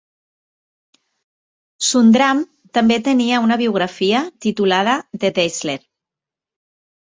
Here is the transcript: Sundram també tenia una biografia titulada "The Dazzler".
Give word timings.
Sundram 1.89 2.41
també 2.79 2.99
tenia 3.09 3.43
una 3.49 3.61
biografia 3.65 4.25
titulada 4.49 4.99
"The 5.27 5.35
Dazzler". 5.41 5.81